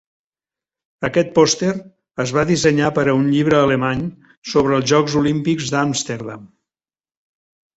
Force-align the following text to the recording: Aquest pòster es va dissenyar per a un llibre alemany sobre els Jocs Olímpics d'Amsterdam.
Aquest 1.09 1.27
pòster 1.35 1.69
es 2.23 2.33
va 2.37 2.45
dissenyar 2.51 2.89
per 2.95 3.03
a 3.07 3.15
un 3.19 3.29
llibre 3.35 3.59
alemany 3.67 4.01
sobre 4.55 4.75
els 4.79 4.89
Jocs 4.93 5.19
Olímpics 5.23 5.71
d'Amsterdam. 5.77 6.53